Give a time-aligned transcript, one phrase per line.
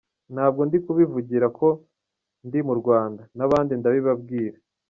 [0.33, 1.67] Ntabwo ndi kubivugira ko
[2.47, 4.57] ndi mu Rwanda, n’ahandi ndabibabwira.